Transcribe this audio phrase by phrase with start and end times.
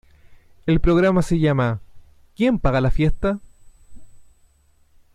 [0.65, 1.79] El programa se llama
[2.35, 3.39] ¿Quien paga la fiesta?